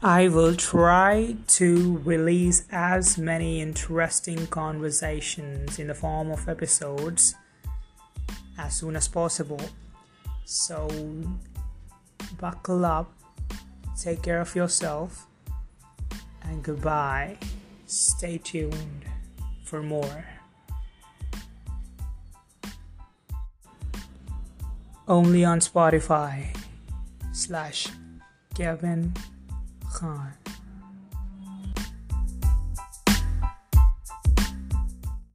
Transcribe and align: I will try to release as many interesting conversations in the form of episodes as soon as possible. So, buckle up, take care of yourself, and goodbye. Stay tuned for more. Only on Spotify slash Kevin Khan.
I 0.00 0.28
will 0.28 0.54
try 0.54 1.34
to 1.58 1.98
release 2.04 2.62
as 2.70 3.18
many 3.18 3.60
interesting 3.60 4.46
conversations 4.46 5.80
in 5.80 5.88
the 5.88 5.94
form 5.94 6.30
of 6.30 6.48
episodes 6.48 7.34
as 8.56 8.76
soon 8.76 8.94
as 8.94 9.08
possible. 9.08 9.60
So, 10.44 10.88
buckle 12.38 12.84
up, 12.84 13.12
take 14.00 14.22
care 14.22 14.40
of 14.40 14.54
yourself, 14.54 15.26
and 16.42 16.62
goodbye. 16.62 17.36
Stay 17.86 18.38
tuned 18.38 19.04
for 19.64 19.82
more. 19.82 20.24
Only 25.08 25.44
on 25.44 25.58
Spotify 25.58 26.56
slash 27.32 27.88
Kevin 28.54 29.12
Khan. 29.98 30.47